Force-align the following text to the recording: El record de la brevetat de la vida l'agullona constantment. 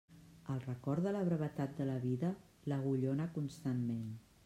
El 0.53 0.61
record 0.67 1.09
de 1.09 1.11
la 1.17 1.21
brevetat 1.27 1.77
de 1.81 1.89
la 1.91 1.99
vida 2.09 2.35
l'agullona 2.73 3.33
constantment. 3.41 4.07